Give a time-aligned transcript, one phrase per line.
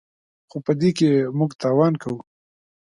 [0.49, 2.19] خو په دې کې موږ تاوان کوو.